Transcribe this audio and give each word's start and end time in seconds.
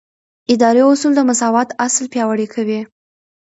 اداري 0.53 0.81
اصول 0.91 1.11
د 1.15 1.21
مساوات 1.29 1.69
اصل 1.85 2.05
پیاوړی 2.13 2.47
کوي. 2.53 2.79